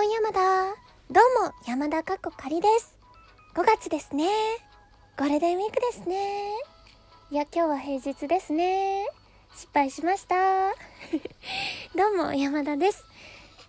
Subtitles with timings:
[0.00, 0.40] 今山田。
[1.10, 2.96] どうも、山田かっこかりです。
[3.56, 4.28] 5月ですね。
[5.18, 6.52] ゴールデンウィークですね。
[7.32, 9.08] いや、今日は平日ですね。
[9.56, 10.68] 失敗しました。
[11.98, 13.04] どうも、山田です。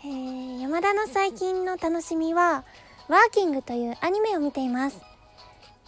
[0.00, 2.64] えー、山田の最近の楽しみは、
[3.06, 5.00] ワーキングというアニメを見ています。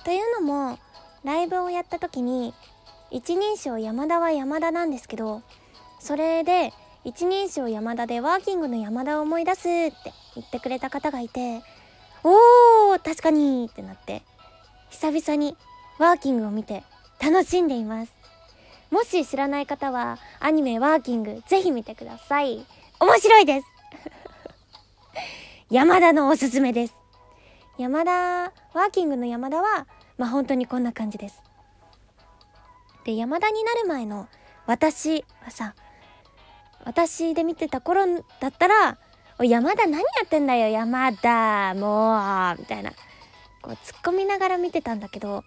[0.04, 0.78] というのも、
[1.24, 2.54] ライブをやった時に、
[3.10, 5.42] 一人称山田は山田なんですけど、
[5.98, 6.72] それで、
[7.04, 11.62] 一人称山田でワーキングの山田を思い出すって言ってくれた方がいて、
[12.24, 14.22] おー、確かにってなって、
[14.90, 15.56] 久々に
[15.98, 16.84] ワーキングを見て
[17.20, 18.12] 楽しんでいます。
[18.90, 22.64] もし知らない方は、アニメワーキングぜひ見てください。
[23.00, 23.66] 面白いです
[25.70, 26.94] 山田のおすすめです。
[27.76, 31.42] 山田、ワーキングの山田は、まあ、本当にこんな感じです。
[33.04, 34.28] で、山田になる前の
[34.66, 35.74] 私はさ、
[36.84, 38.06] 私で見てた頃
[38.40, 38.98] だったら、
[39.38, 42.90] お、山田何やってんだよ、山田、もう、みたいな。
[43.62, 45.44] こう、突っ込みながら見てたんだけど、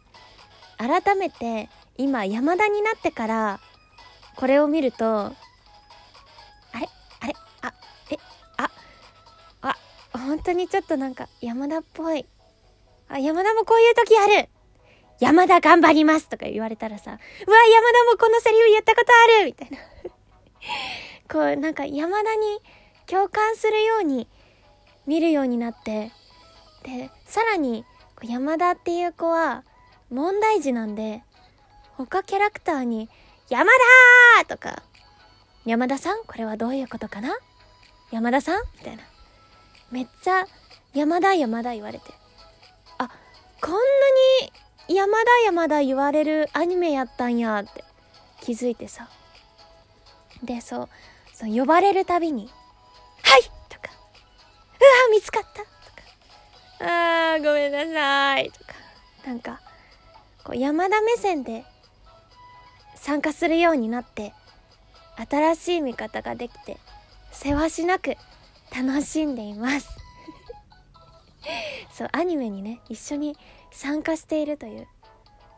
[0.77, 3.59] 改めて、今、山田になってから、
[4.37, 5.33] これを見ると、あ
[6.79, 7.73] れあれあ、
[8.11, 8.17] え、
[8.57, 8.69] あ、
[9.61, 9.75] あ、
[10.13, 12.25] 本当にちょっとなんか、山田っぽい。
[13.09, 14.47] あ、山田もこういう時ある
[15.19, 19.77] 山田頑張りますとか言われたらさ、うわ、山田もこのセリフ言ったことあるみたいな。
[21.29, 22.59] こう、なんか山田に
[23.07, 24.27] 共感するように
[25.05, 26.11] 見るようになって、
[26.83, 27.85] で、さらに、
[28.23, 29.63] 山田っていう子は
[30.09, 31.23] 問題児なんで、
[31.97, 33.09] 他キャラクターに、
[33.49, 33.71] 山
[34.39, 34.83] 田とか、
[35.65, 36.23] 山田さん？
[36.25, 37.35] これはどういうことかな？
[38.11, 38.63] 山田さん？
[38.77, 39.03] みたいな。
[39.91, 40.45] めっちゃ、
[40.93, 42.05] 山田山田言われて。
[42.97, 43.09] あ、
[43.61, 43.79] こんな
[44.87, 47.83] に山田山田言われるアニメやったんやって
[48.41, 49.09] 気づいてさ。
[50.43, 50.89] で、そう、
[51.33, 52.49] そう呼ばれるたびに、
[57.41, 58.73] ごめんなさいとか、
[59.25, 59.59] なんか、
[60.43, 61.65] こう山田目線で
[62.95, 64.33] 参加するようになって、
[65.29, 66.77] 新しい見方ができて、
[67.31, 68.15] せわしなく
[68.75, 69.89] 楽しんでいます。
[71.91, 73.35] そう、アニメにね、一緒に
[73.71, 74.87] 参加しているという、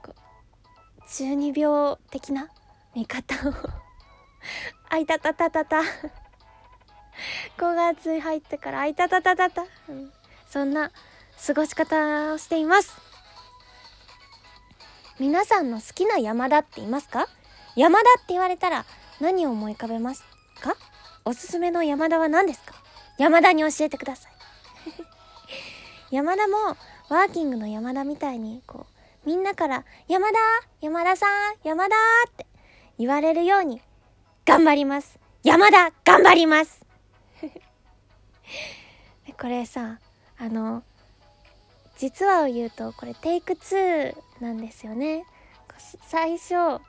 [0.04, 2.50] こう中二病的な
[2.96, 3.54] 見方を
[4.90, 5.82] あいたたたたた。
[7.58, 9.66] 5月に入ってからあいたたたたた。
[9.90, 10.12] うん
[10.54, 10.92] そんな
[11.46, 12.94] 過ごし方をしています。
[15.20, 17.28] 皆さんの好きな山田っていますか？
[17.76, 18.86] 山田って言われたら
[19.20, 20.24] 何を思い浮かべます
[20.62, 20.76] か？
[21.26, 22.76] おすすめの山田は何ですか？
[23.18, 24.32] 山田に教えてください。
[26.16, 26.58] 山田も
[27.10, 28.86] ワーキングの山田みたいにこ
[29.26, 30.38] うみんなから山田
[30.82, 31.96] 山田さん山田
[32.30, 32.46] って
[32.98, 33.82] 言われるように
[34.46, 35.20] 頑張ります。
[35.44, 36.86] 山田頑張ります。
[39.40, 40.00] これさ
[40.38, 40.84] あの
[41.98, 45.26] 実話を言うとこれテイク2なんですよね
[46.08, 46.82] 最初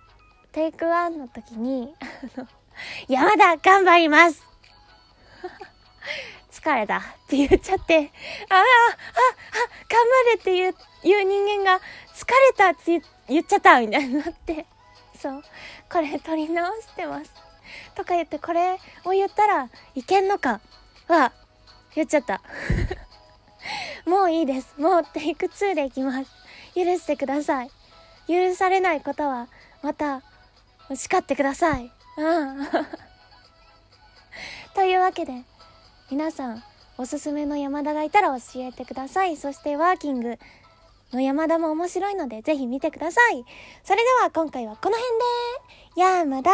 [0.52, 1.94] テイク1の時に
[2.36, 2.48] あの
[3.08, 4.42] 山田頑張ります
[6.50, 8.64] 疲れたって言っちゃって、ああ、あ、あ、
[9.88, 11.80] 頑張れっていう、いう人間が
[12.14, 14.66] 疲れたって言言っちゃったみたいになって、
[15.18, 15.42] そう、
[15.90, 17.32] これ撮り直してます。
[17.94, 20.60] とか言って、これを言ったらいけんのか
[21.08, 21.32] は、
[21.94, 22.40] 言っちゃった。
[24.06, 24.74] もういいです。
[24.78, 26.30] もうテイク2でいきます。
[26.74, 27.70] 許してください。
[28.28, 29.48] 許されないことは、
[29.82, 30.22] また、
[30.94, 31.90] 叱ってください。
[32.18, 32.66] うん。
[34.74, 35.44] というわけで、
[36.10, 36.62] 皆さん
[36.96, 40.38] おすすめの山田がいたら教えてくださいそしてワーキング
[41.12, 43.44] の山田も面白いのでぜひ見てください
[43.82, 45.18] それでは今回はこの辺
[45.96, 46.50] で山田